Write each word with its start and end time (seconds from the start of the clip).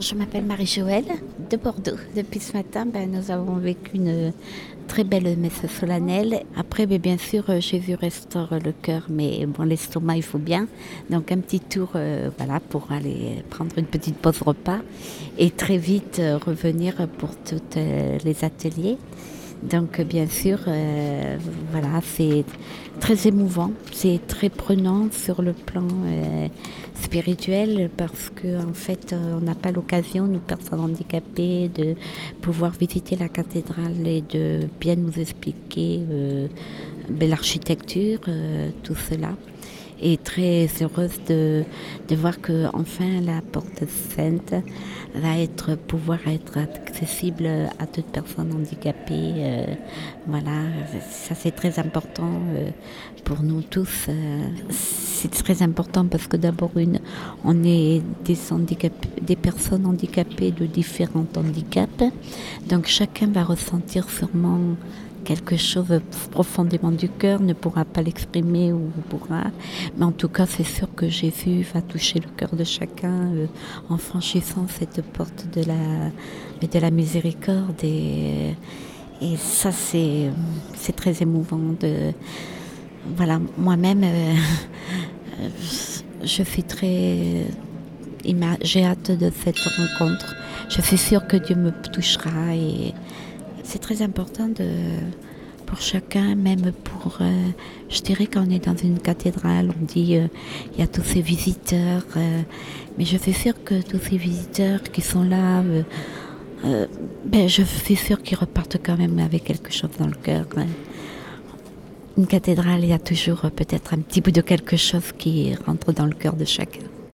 Je 0.00 0.14
m'appelle 0.14 0.44
Marie-Joëlle 0.44 1.08
de 1.50 1.56
Bordeaux. 1.56 1.96
Depuis 2.14 2.38
ce 2.38 2.52
matin, 2.52 2.86
ben, 2.86 3.10
nous 3.10 3.32
avons 3.32 3.56
vécu 3.56 3.96
une 3.96 4.32
très 4.86 5.02
belle 5.02 5.36
messe 5.36 5.66
solennelle. 5.66 6.44
Après, 6.56 6.86
ben, 6.86 7.00
bien 7.00 7.18
sûr, 7.18 7.42
euh, 7.50 7.58
Jésus 7.58 7.96
restaure 7.96 8.60
le 8.64 8.70
cœur, 8.70 9.06
mais 9.08 9.44
bon, 9.44 9.64
l'estomac, 9.64 10.18
il 10.18 10.22
faut 10.22 10.38
bien. 10.38 10.68
Donc 11.10 11.32
un 11.32 11.38
petit 11.38 11.58
tour 11.58 11.88
euh, 11.96 12.30
voilà, 12.38 12.60
pour 12.60 12.92
aller 12.92 13.42
prendre 13.50 13.76
une 13.76 13.86
petite 13.86 14.18
pause 14.18 14.40
repas 14.40 14.78
et 15.36 15.50
très 15.50 15.78
vite 15.78 16.20
euh, 16.20 16.38
revenir 16.38 17.08
pour 17.18 17.30
tous 17.34 17.60
les 17.74 18.44
ateliers. 18.44 18.98
Donc 19.62 20.00
bien 20.02 20.26
sûr, 20.26 20.58
euh, 20.68 21.36
voilà, 21.72 22.00
c'est 22.02 22.44
très 23.00 23.26
émouvant, 23.26 23.72
c'est 23.92 24.20
très 24.26 24.50
prenant 24.50 25.08
sur 25.10 25.42
le 25.42 25.52
plan 25.52 25.86
euh, 26.06 26.48
spirituel 26.94 27.90
parce 27.96 28.30
que 28.30 28.62
en 28.64 28.72
fait, 28.72 29.12
euh, 29.12 29.38
on 29.40 29.44
n'a 29.44 29.56
pas 29.56 29.72
l'occasion, 29.72 30.26
nous 30.26 30.38
personnes 30.38 30.80
handicapées, 30.80 31.70
de 31.74 31.96
pouvoir 32.40 32.72
visiter 32.72 33.16
la 33.16 33.28
cathédrale 33.28 34.06
et 34.06 34.22
de 34.22 34.68
bien 34.80 34.94
nous 34.94 35.18
expliquer 35.18 36.00
ben, 37.08 37.28
l'architecture, 37.28 38.20
tout 38.84 38.94
cela 38.94 39.30
et 40.00 40.16
très 40.16 40.68
heureuse 40.80 41.20
de, 41.28 41.64
voir 42.10 42.40
que 42.40 42.66
enfin 42.72 43.20
la 43.24 43.40
porte 43.40 43.84
sainte 44.16 44.54
va 45.14 45.38
être 45.38 45.76
pouvoir 45.76 46.18
être 46.26 46.58
accessible 46.58 47.48
à 47.78 47.86
toute 47.86 48.06
personne 48.06 48.52
handicapée. 48.52 49.32
Euh, 49.36 49.64
voilà, 50.26 50.62
ça 51.10 51.34
c'est 51.34 51.50
très 51.50 51.78
important 51.78 52.30
euh, 52.54 52.70
pour 53.24 53.42
nous 53.42 53.62
tous. 53.62 54.06
Euh, 54.08 54.48
c'est 54.70 55.30
très 55.30 55.62
important 55.62 56.06
parce 56.06 56.26
que 56.26 56.36
d'abord 56.36 56.70
on 57.44 57.64
est 57.64 58.02
des 58.24 58.38
des 59.22 59.36
personnes 59.36 59.86
handicapées 59.86 60.52
de 60.52 60.66
différents 60.66 61.26
handicaps, 61.36 62.04
donc 62.68 62.86
chacun 62.86 63.26
va 63.26 63.42
ressentir 63.44 64.08
sûrement 64.08 64.76
quelque 65.24 65.56
chose 65.56 66.00
profondément 66.30 66.90
du 66.90 67.08
cœur, 67.08 67.40
ne 67.40 67.52
pourra 67.52 67.84
pas 67.84 68.02
l'exprimer 68.02 68.72
ou 68.72 68.90
pourra. 69.08 69.44
Mais 69.96 70.04
en 70.04 70.12
tout 70.12 70.28
cas, 70.28 70.46
c'est 70.46 70.64
sûr 70.64 70.88
que 70.94 71.08
Jésus 71.08 71.66
va 71.74 71.82
toucher 71.82 72.20
le 72.20 72.28
cœur 72.36 72.54
de 72.54 72.64
chacun 72.64 73.32
euh, 73.34 73.46
en 73.88 73.98
franchissant 73.98 74.66
cette 74.68 75.02
porte 75.02 75.46
de 75.54 75.62
la, 75.64 76.10
de 76.66 76.78
la 76.78 76.90
miséricorde. 76.90 77.82
Et, 77.82 78.54
et 79.20 79.36
ça, 79.36 79.72
c'est, 79.72 80.30
c'est 80.74 80.94
très 80.94 81.22
émouvant. 81.22 81.74
De, 81.80 82.12
voilà, 83.16 83.40
moi-même, 83.56 84.04
euh, 84.04 84.34
je 86.22 86.42
suis 86.42 86.62
très. 86.62 87.46
J'ai 88.62 88.84
hâte 88.84 89.12
de 89.12 89.30
cette 89.30 89.58
rencontre. 89.58 90.34
Je 90.68 90.82
suis 90.82 90.98
sûre 90.98 91.26
que 91.26 91.36
Dieu 91.36 91.54
me 91.54 91.70
touchera 91.92 92.54
c'est 93.68 93.80
très 93.80 94.00
important 94.00 94.48
pour 95.66 95.80
chacun, 95.82 96.34
même 96.34 96.72
pour, 96.72 97.18
euh, 97.20 97.48
je 97.90 98.00
dirais 98.00 98.26
qu'on 98.26 98.48
est 98.48 98.64
dans 98.64 98.76
une 98.76 98.98
cathédrale, 98.98 99.70
on 99.78 99.84
dit 99.84 100.16
euh, 100.16 100.26
il 100.72 100.80
y 100.80 100.82
a 100.82 100.86
tous 100.86 101.02
ces 101.02 101.20
visiteurs, 101.20 102.06
euh, 102.16 102.40
mais 102.96 103.04
je 103.04 103.18
suis 103.18 103.34
sûre 103.34 103.62
que 103.62 103.82
tous 103.82 103.98
ces 103.98 104.16
visiteurs 104.16 104.82
qui 104.82 105.02
sont 105.02 105.22
là, 105.22 105.62
ben, 106.64 107.48
je 107.48 107.62
suis 107.62 107.96
sûre 107.96 108.22
qu'ils 108.22 108.38
repartent 108.38 108.78
quand 108.82 108.96
même 108.96 109.18
avec 109.18 109.44
quelque 109.44 109.70
chose 109.70 109.90
dans 109.98 110.06
le 110.06 110.16
cœur. 110.16 110.46
Hein. 110.56 110.66
Une 112.16 112.26
cathédrale, 112.26 112.82
il 112.82 112.88
y 112.88 112.92
a 112.94 112.98
toujours 112.98 113.42
peut-être 113.54 113.92
un 113.92 113.98
petit 113.98 114.22
bout 114.22 114.32
de 114.32 114.40
quelque 114.40 114.76
chose 114.78 115.12
qui 115.16 115.54
rentre 115.66 115.92
dans 115.92 116.06
le 116.06 116.14
cœur 116.14 116.34
de 116.34 116.46
chacun. 116.46 116.86